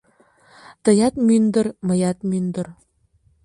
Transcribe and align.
Тыят 0.83 1.13
мӱндыр, 1.27 1.67
мыят 1.87 2.17
мӱндыр 2.29 2.67